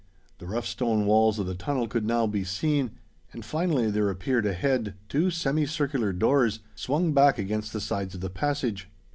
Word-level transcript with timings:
The 0.39 0.47
rough 0.47 0.65
stone 0.65 1.05
walls 1.05 1.37
of 1.37 1.45
the 1.45 1.53
tunnel 1.53 1.87
could 1.87 2.07
now 2.07 2.25
be 2.25 2.43
seen; 2.43 2.97
and 3.33 3.45
finally 3.45 3.91
there 3.91 4.09
appeared, 4.09 4.47
ahead, 4.47 4.95
two 5.09 5.29
semicircular 5.29 6.11
doors, 6.11 6.61
swung 6.73 7.13
back 7.13 7.37
against 7.37 7.71
the 7.71 7.81
sides 7.81 8.15
of 8.15 8.21
the 8.21 8.29
passage. 8.31 8.89